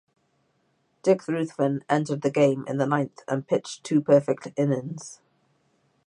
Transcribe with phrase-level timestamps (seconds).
[1.03, 5.19] Dick Ruthven entered the game in the ninth and pitched two perfect innings.